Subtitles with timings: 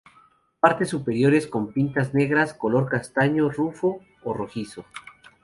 [0.59, 4.83] Partes superiores con pintas negras, color castaño rufo o rojizo.